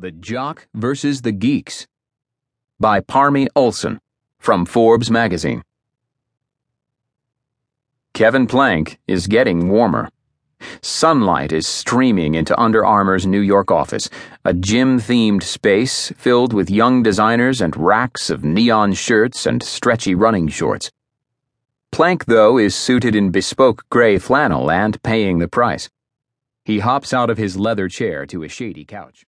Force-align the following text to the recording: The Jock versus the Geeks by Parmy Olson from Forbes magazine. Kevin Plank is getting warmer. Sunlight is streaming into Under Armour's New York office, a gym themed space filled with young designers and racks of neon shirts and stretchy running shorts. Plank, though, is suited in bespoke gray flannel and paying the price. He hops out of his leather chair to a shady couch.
The 0.00 0.12
Jock 0.12 0.68
versus 0.74 1.22
the 1.22 1.32
Geeks 1.32 1.88
by 2.78 3.00
Parmy 3.00 3.48
Olson 3.56 3.98
from 4.38 4.64
Forbes 4.64 5.10
magazine. 5.10 5.64
Kevin 8.14 8.46
Plank 8.46 9.00
is 9.08 9.26
getting 9.26 9.70
warmer. 9.70 10.08
Sunlight 10.82 11.50
is 11.50 11.66
streaming 11.66 12.36
into 12.36 12.56
Under 12.56 12.86
Armour's 12.86 13.26
New 13.26 13.40
York 13.40 13.72
office, 13.72 14.08
a 14.44 14.54
gym 14.54 15.00
themed 15.00 15.42
space 15.42 16.12
filled 16.16 16.52
with 16.52 16.70
young 16.70 17.02
designers 17.02 17.60
and 17.60 17.76
racks 17.76 18.30
of 18.30 18.44
neon 18.44 18.92
shirts 18.92 19.46
and 19.46 19.64
stretchy 19.64 20.14
running 20.14 20.46
shorts. 20.46 20.92
Plank, 21.90 22.26
though, 22.26 22.56
is 22.56 22.76
suited 22.76 23.16
in 23.16 23.32
bespoke 23.32 23.84
gray 23.90 24.18
flannel 24.18 24.70
and 24.70 25.02
paying 25.02 25.40
the 25.40 25.48
price. 25.48 25.90
He 26.64 26.78
hops 26.78 27.12
out 27.12 27.30
of 27.30 27.38
his 27.38 27.56
leather 27.56 27.88
chair 27.88 28.26
to 28.26 28.44
a 28.44 28.48
shady 28.48 28.84
couch. 28.84 29.26